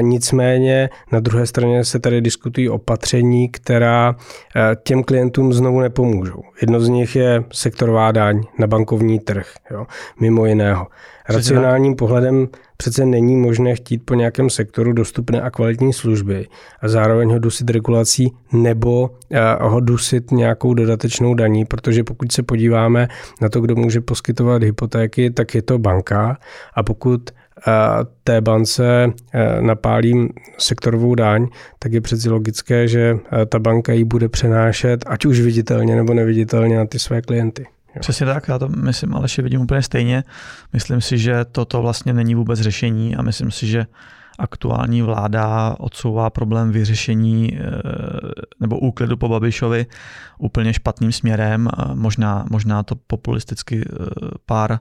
[0.00, 4.16] Nicméně na druhé straně se tady diskutují opatření, která
[4.82, 6.42] těm klientům znovu nepomůžou.
[6.60, 9.86] Jedno z nich je sektorová daň na bankovní trh, jo,
[10.20, 10.86] mimo jiného.
[11.28, 12.48] Racionálním pohledem
[12.80, 16.46] přece není možné chtít po nějakém sektoru dostupné a kvalitní služby
[16.80, 22.42] a zároveň ho dusit regulací nebo eh, ho dusit nějakou dodatečnou daní, protože pokud se
[22.42, 23.08] podíváme
[23.40, 26.38] na to, kdo může poskytovat hypotéky, tak je to banka
[26.74, 27.72] a pokud eh,
[28.24, 31.46] té bance eh, napálím sektorovou daň,
[31.78, 36.76] tak je přeci logické, že ta banka ji bude přenášet, ať už viditelně nebo neviditelně
[36.76, 37.66] na ty své klienty.
[37.94, 38.00] Jo.
[38.00, 40.24] Přesně tak, já to myslím, ale vidím úplně stejně.
[40.72, 43.86] Myslím si, že toto vlastně není vůbec řešení a myslím si, že
[44.38, 47.60] aktuální vláda odsouvá problém vyřešení eh,
[48.60, 49.86] nebo úklidu po Babišovi
[50.38, 51.68] úplně špatným směrem.
[51.94, 54.04] Možná, možná to populisticky eh,
[54.46, 54.80] pár eh,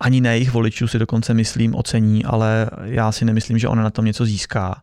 [0.00, 3.90] ani ne jejich voličů si dokonce myslím ocení, ale já si nemyslím, že ona na
[3.90, 4.82] tom něco získá.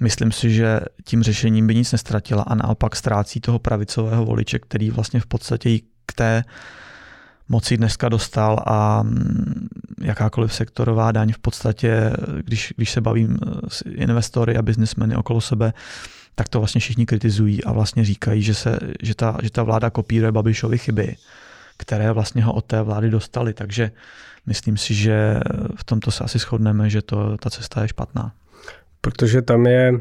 [0.00, 4.90] Myslím si, že tím řešením by nic nestratila a naopak ztrácí toho pravicového voliče, který
[4.90, 6.44] vlastně v podstatě jí k té
[7.48, 9.68] moci dneska dostal a mm,
[10.00, 12.12] jakákoliv sektorová daň v podstatě,
[12.44, 15.72] když, když se bavím s investory a biznesmeny okolo sebe,
[16.34, 19.90] tak to vlastně všichni kritizují a vlastně říkají, že, se, že, ta, že ta vláda
[19.90, 21.16] kopíruje Babišovy chyby,
[21.76, 23.54] které vlastně ho od té vlády dostali.
[23.54, 23.90] Takže
[24.46, 25.40] myslím si, že
[25.76, 28.32] v tomto se asi shodneme, že to, ta cesta je špatná
[29.00, 30.00] protože tam je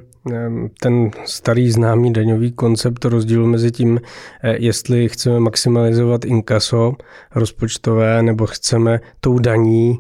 [0.81, 3.99] ten starý známý daňový koncept rozdíl mezi tím,
[4.43, 6.93] eh, jestli chceme maximalizovat inkaso
[7.35, 9.97] rozpočtové, nebo chceme tou daní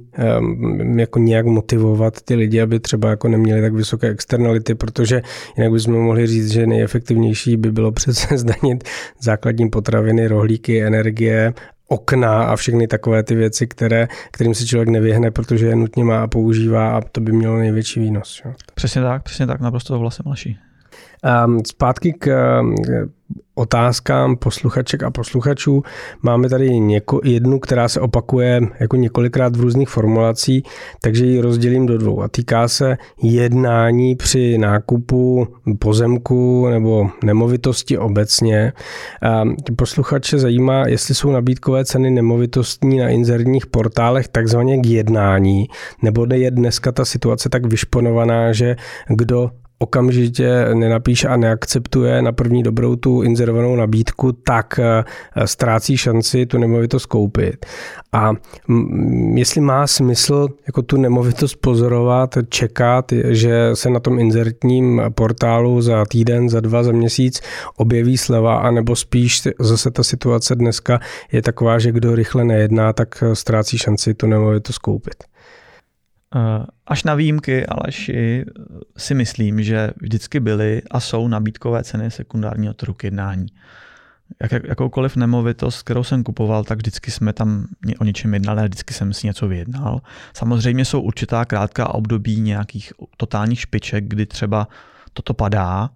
[0.95, 5.21] jako nějak motivovat ty lidi, aby třeba jako neměli tak vysoké externality, protože
[5.57, 8.83] jinak bychom mohli říct, že nejefektivnější by bylo přece zdanit
[9.21, 11.53] základní potraviny, rohlíky, energie
[11.89, 16.23] okna a všechny takové ty věci, které, kterým se člověk nevyhne, protože je nutně má
[16.23, 18.41] a používá a to by mělo největší výnos.
[18.45, 18.53] Jo.
[18.75, 20.57] Přesně tak, přesně tak, naprosto vlastně Maší.
[21.23, 22.27] Um, zpátky k
[23.55, 25.83] otázkám posluchaček a posluchačů.
[26.21, 30.63] Máme tady něko, jednu, která se opakuje jako několikrát v různých formulacích,
[31.01, 32.21] takže ji rozdělím do dvou.
[32.21, 35.47] A týká se jednání při nákupu
[35.79, 38.73] pozemku nebo nemovitosti obecně.
[39.21, 39.43] A
[39.75, 45.67] posluchače zajímá, jestli jsou nabídkové ceny nemovitostní na inzertních portálech takzvaně k jednání,
[46.03, 48.75] nebo je dneska ta situace tak vyšponovaná, že
[49.07, 55.03] kdo okamžitě nenapíše a neakceptuje na první dobrou tu inzerovanou nabídku, tak eh,
[55.47, 57.65] ztrácí šanci tu nemovitost koupit.
[58.13, 58.33] A
[59.33, 66.05] jestli má smysl jako tu nemovitost pozorovat, čekat, že se na tom inzertním portálu za
[66.05, 67.41] týden, za dva, za měsíc
[67.77, 70.99] objeví sleva, anebo spíš zase ta situace dneska
[71.31, 75.23] je taková, že kdo rychle nejedná, tak ztrácí šanci tu nemovitost koupit.
[76.35, 77.83] Eh, až na výjimky, ale
[78.97, 83.47] si myslím, že vždycky byly a jsou nabídkové ceny sekundárního trhu k jednání.
[84.41, 87.67] Jak, jakoukoliv nemovitost, kterou jsem kupoval, tak vždycky jsme tam
[87.99, 90.01] o něčem jednali a vždycky jsem si něco vyjednal.
[90.33, 94.67] Samozřejmě jsou určitá krátká období nějakých totálních špiček, kdy třeba
[95.13, 95.89] toto padá.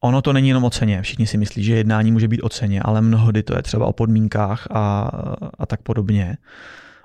[0.00, 1.02] Ono to není jenom o ceně.
[1.02, 3.92] Všichni si myslí, že jednání může být o ceně, ale mnohdy to je třeba o
[3.92, 5.10] podmínkách a,
[5.58, 6.36] a tak podobně,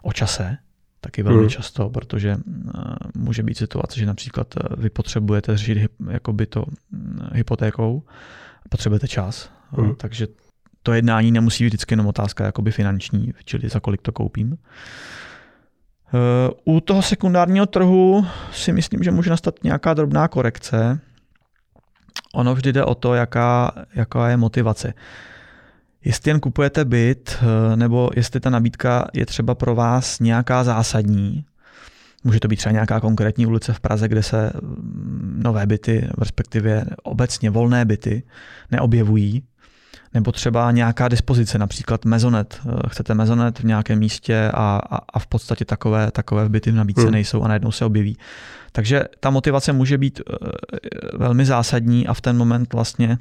[0.03, 0.57] o čase.
[1.01, 1.49] Taky velmi hmm.
[1.49, 2.37] často, protože
[3.15, 6.65] může být situace, že například vy potřebujete řešit jakoby to
[7.33, 8.03] hypotékou,
[8.69, 9.95] potřebujete čas, hmm.
[9.95, 10.27] takže
[10.83, 14.57] to jednání nemusí být vždycky jenom otázka jakoby finanční, čili za kolik to koupím.
[16.65, 20.99] U toho sekundárního trhu si myslím, že může nastat nějaká drobná korekce.
[22.33, 24.93] Ono vždy jde o to, jaká, jaká je motivace.
[26.03, 27.37] Jestli jen kupujete byt,
[27.75, 31.45] nebo jestli ta nabídka je třeba pro vás nějaká zásadní,
[32.23, 36.85] může to být třeba nějaká konkrétní ulice v Praze, kde se mm, nové byty, respektive
[37.03, 38.23] obecně volné byty,
[38.71, 39.43] neobjevují,
[40.13, 42.61] nebo třeba nějaká dispozice, například mezonet.
[42.65, 46.75] Eh, chcete mezonet v nějakém místě a, a, a v podstatě takové, takové byty v
[46.75, 47.11] nabídce hmm.
[47.11, 48.17] nejsou a najednou se objeví.
[48.71, 50.37] Takže ta motivace může být eh,
[51.17, 53.17] velmi zásadní a v ten moment vlastně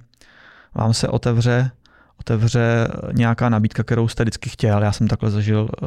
[0.75, 1.71] vám se otevře
[2.21, 4.83] otevře nějaká nabídka, kterou jste vždycky chtěl.
[4.83, 5.87] Já jsem takhle zažil, eh,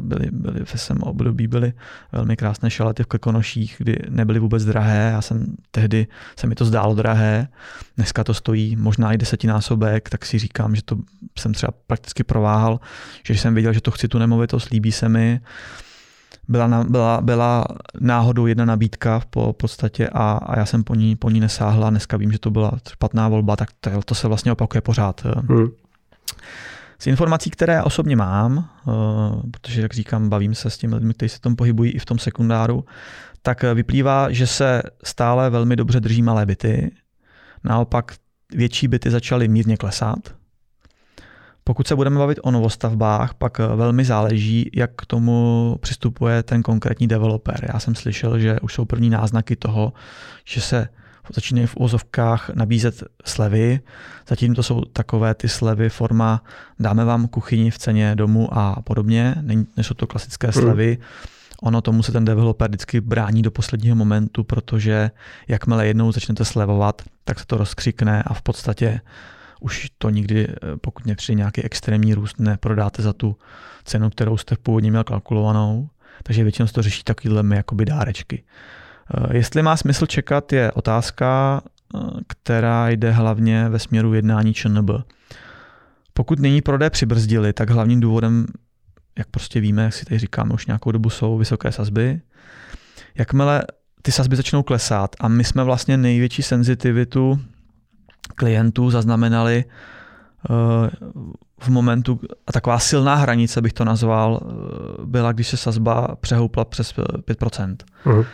[0.00, 1.72] byly, byly v SM období, byly
[2.12, 5.10] velmi krásné šalety v Krkonoších, kdy nebyly vůbec drahé.
[5.12, 6.06] Já jsem tehdy,
[6.38, 7.48] se mi to zdálo drahé.
[7.96, 10.96] Dneska to stojí možná i desetinásobek, tak si říkám, že to
[11.38, 12.80] jsem třeba prakticky prováhal,
[13.24, 15.40] že jsem věděl, že to chci tu nemovitost, líbí se mi,
[16.48, 17.64] byla, byla, byla
[18.00, 21.90] náhodou jedna nabídka v podstatě a, a já jsem po ní, po ní nesáhla.
[21.90, 25.24] Dneska vím, že to byla špatná volba, tak to, to se vlastně opakuje pořád.
[25.24, 25.68] Hmm.
[26.98, 28.90] Z informací, které osobně mám, eh,
[29.50, 32.18] protože, jak říkám, bavím se s těmi lidmi, kteří se tom pohybují i v tom
[32.18, 32.84] sekundáru,
[33.42, 36.90] tak vyplývá, že se stále velmi dobře drží malé byty.
[37.64, 38.12] Naopak
[38.52, 40.18] větší byty začaly mírně klesat.
[41.68, 46.62] Pokud se budeme bavit o novostavbách, pak eh, velmi záleží, jak k tomu přistupuje ten
[46.62, 47.70] konkrétní developer.
[47.72, 49.92] Já jsem slyšel, že už jsou první náznaky toho,
[50.44, 50.88] že se
[51.34, 53.80] začínají v úvozovkách nabízet slevy.
[54.28, 56.42] Zatím to jsou takové ty slevy forma
[56.78, 59.34] dáme vám kuchyni v ceně domu a podobně.
[59.76, 60.62] Nejsou to klasické hmm.
[60.62, 60.98] slevy.
[61.62, 65.10] Ono tomu se ten developer vždycky brání do posledního momentu, protože
[65.48, 69.00] jakmile jednou začnete slevovat, tak se to rozkřikne a v podstatě
[69.60, 73.36] už to nikdy, eh, pokud nepřijde nějaký extrémní růst, neprodáte za tu
[73.84, 75.88] cenu, kterou jste původně měl kalkulovanou.
[76.22, 78.44] Takže většinou se to řeší takovýhle jakoby dárečky.
[79.14, 81.60] Eh, jestli má smysl čekat, je otázka,
[81.94, 84.90] eh, která jde hlavně ve směru jednání ČNB.
[86.12, 88.46] Pokud nyní prodej přibrzdili, tak hlavním důvodem,
[89.18, 92.20] jak prostě víme, jak si tady říkáme už nějakou dobu, jsou vysoké sazby.
[93.14, 93.62] Jakmile
[94.02, 97.40] ty sazby začnou klesat a my jsme vlastně největší senzitivitu
[98.34, 100.90] klientů zaznamenali eh,
[101.60, 104.46] v momentu, a taková silná hranice bych to nazval, eh,
[105.04, 107.76] byla, když se sazba přehoupla přes 5%.
[108.04, 108.26] Uh-huh.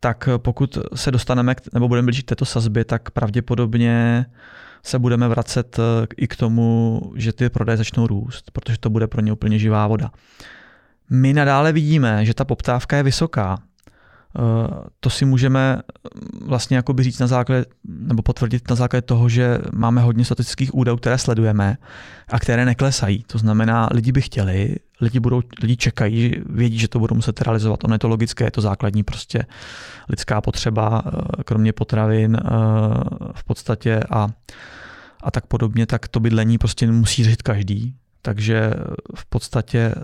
[0.00, 4.26] Tak pokud se dostaneme, nebo budeme blížit této sazbě, tak pravděpodobně
[4.82, 9.06] se budeme vracet eh, i k tomu, že ty prodeje začnou růst, protože to bude
[9.06, 10.10] pro ně úplně živá voda.
[11.10, 13.58] My nadále vidíme, že ta poptávka je vysoká
[15.00, 19.58] to si můžeme mm, vlastně jakoby říct na základě, nebo potvrdit na základě toho, že
[19.72, 21.76] máme hodně statistických údajů, které sledujeme
[22.28, 23.24] a které neklesají.
[23.26, 27.84] To znamená, lidi by chtěli, lidi, budou, lidi čekají, vědí, že to budou muset realizovat.
[27.84, 29.46] Ono je to logické, je to základní prostě
[30.08, 32.48] lidská potřeba, eh, kromě potravin eh,
[33.32, 34.28] v podstatě a,
[35.22, 38.74] a tak podobně, tak to bydlení prostě musí řešit každý takže
[39.14, 40.00] v podstatě eh,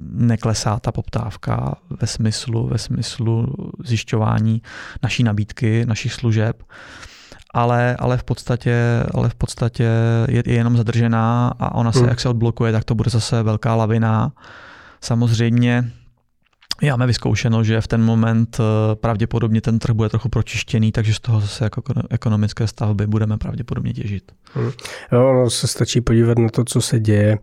[0.00, 4.62] neklesá ta poptávka ve smyslu, ve smyslu zjišťování
[5.02, 6.62] naší nabídky, našich služeb,
[7.54, 9.88] ale, ale, v, podstatě, ale v podstatě
[10.28, 12.08] je, je jenom zadržená a ona se, hmm.
[12.08, 14.32] jak se odblokuje, tak to bude zase velká lavina.
[15.00, 15.90] Samozřejmě
[16.82, 21.20] máme vyzkoušeno, že v ten moment eh, pravděpodobně ten trh bude trochu pročištěný, takže z
[21.20, 24.32] toho zase jako ekonomické stavby budeme pravděpodobně těžit.
[24.54, 24.70] Hmm.
[25.12, 27.38] Jo, no, se stačí podívat na to, co se děje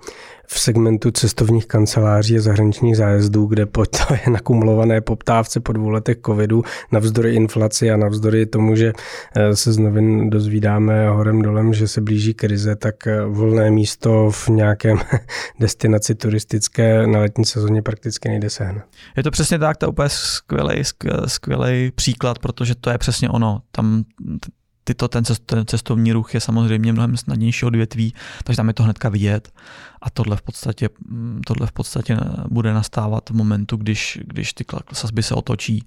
[0.53, 3.83] v segmentu cestovních kanceláří a zahraničních zájezdů, kde po
[4.25, 8.93] je nakumulované poptávce po dvou letech covidu, navzdory inflaci a navzdory tomu, že
[9.35, 14.31] eh, se z novin dozvídáme horem dolem, že se blíží krize, tak eh, volné místo
[14.31, 14.99] v nějakém
[15.59, 18.83] destinaci turistické na letní sezóně prakticky nejde sehnat.
[19.17, 20.83] Je to přesně tak, to je úplně skvělý,
[21.25, 23.61] skvělý příklad, protože to je přesně ono.
[23.71, 24.03] Tam
[24.83, 25.23] tyto, ten,
[25.65, 29.53] cestovní ruch je samozřejmě mnohem snadnější odvětví, takže tam je to hnedka vidět.
[30.01, 32.17] A tohle v podstatě, mm, tohle v podstatě
[32.47, 35.85] bude nastávat v momentu, když, když ty sazby se otočí,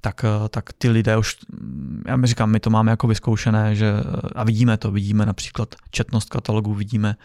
[0.00, 3.92] tak, tak ty lidé už, mm, já mi říkám, my to máme jako vyzkoušené, že,
[4.34, 7.16] a vidíme to, vidíme například četnost katalogů, vidíme,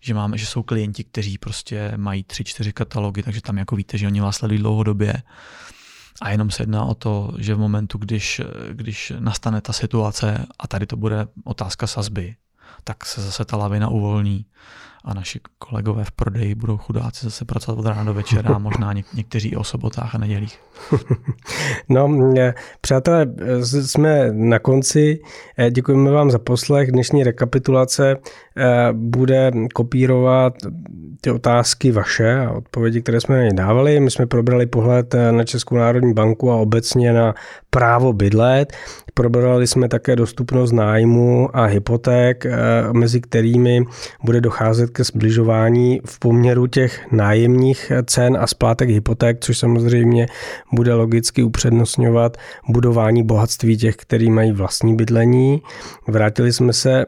[0.00, 3.98] že máme, že jsou klienti, kteří prostě mají tři, čtyři katalogy, takže tam jako víte,
[3.98, 5.22] že oni vás sledují dlouhodobě
[6.20, 8.40] a jenom se jedná o to, že v momentu, když,
[8.72, 12.36] když nastane ta situace a tady to bude otázka sazby,
[12.84, 14.46] tak se zase ta lavina uvolní
[15.06, 19.14] a naši kolegové v prodeji budou chudáci zase pracovat od rána do večera možná něk-
[19.14, 20.58] někteří o sobotách a nedělích.
[21.88, 22.08] No,
[22.80, 23.26] přátelé,
[23.62, 25.20] jsme na konci.
[25.70, 26.92] Děkujeme vám za poslech.
[26.92, 28.16] Dnešní rekapitulace
[28.92, 30.54] bude kopírovat
[31.20, 34.00] ty otázky vaše a odpovědi, které jsme na ně dávali.
[34.00, 37.34] My jsme probrali pohled na Českou národní banku a obecně na
[37.70, 38.72] právo bydlet.
[39.14, 42.46] Probrali jsme také dostupnost nájmu a hypoték,
[42.92, 43.84] mezi kterými
[44.24, 50.26] bude docházet ke zbližování v poměru těch nájemních cen a splátek hypoték, což samozřejmě
[50.72, 52.36] bude logicky upřednostňovat
[52.68, 55.62] budování bohatství těch, kteří mají vlastní bydlení.
[56.08, 57.06] Vrátili jsme se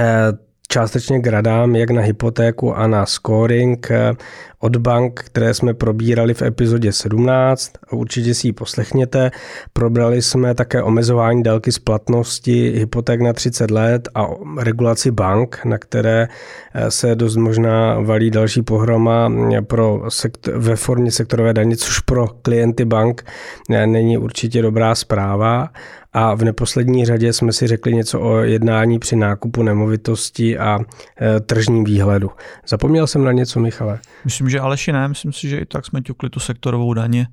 [0.00, 0.32] eh,
[0.72, 4.14] částečně gradám jak na hypotéku a na scoring eh,
[4.60, 7.72] od bank, které jsme probírali v epizodě 17.
[7.90, 9.30] Určitě si ji poslechněte.
[9.72, 14.26] Probrali jsme také omezování délky splatnosti hypoték na 30 let a
[14.58, 16.28] regulaci bank, na které
[16.74, 22.00] eh, se dost možná valí další pohroma eh, pro sektor, ve formě sektorové daně, což
[22.00, 23.24] pro klienty bank
[23.68, 25.68] není určitě dobrá zpráva.
[26.12, 30.78] A v neposlední řadě jsme si řekli něco o jednání při nákupu nemovitosti a
[31.20, 32.30] e, tržním výhledu.
[32.68, 33.98] Zapomněl jsem na něco, Michale?
[34.24, 37.26] Myslím, že Aleši ne, myslím si, že i tak jsme ťukli tu sektorovou daně.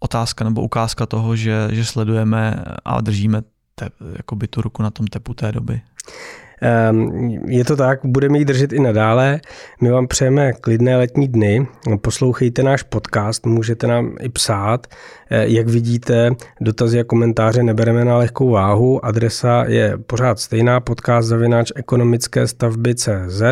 [0.00, 3.42] Otázka nebo ukázka toho, že, že sledujeme a držíme
[3.74, 5.80] te, jakoby tu ruku na tom tepu té doby.
[6.62, 9.40] Ehm, je to tak, budeme ji držet i nadále.
[9.80, 11.66] My vám přejeme klidné letní dny.
[12.00, 14.86] Poslouchejte náš podcast, můžete nám i psát.
[15.30, 19.04] Eh, jak vidíte, dotazy a komentáře nebereme na lehkou váhu.
[19.04, 23.42] Adresa je pořád stejná, podcast zavináč ekonomické stavby CZ.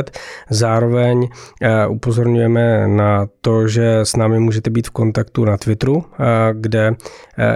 [0.51, 1.29] Zároveň
[1.63, 6.95] eh, upozorňujeme na to, že s námi můžete být v kontaktu na Twitteru, eh, kde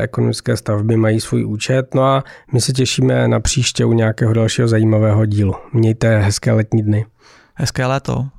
[0.01, 1.95] ekonomické stavby mají svůj účet.
[1.95, 5.55] No a my se těšíme na příště u nějakého dalšího zajímavého dílu.
[5.73, 7.07] Mějte hezké letní dny.
[7.55, 8.38] Hezké léto.